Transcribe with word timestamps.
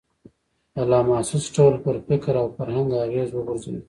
په 0.73 0.81
لا 0.89 0.99
محسوس 1.09 1.45
ډول 1.55 1.75
پر 1.85 1.95
فکر 2.07 2.33
او 2.41 2.47
فرهنګ 2.57 2.89
اغېز 3.05 3.29
وغورځوي. 3.33 3.79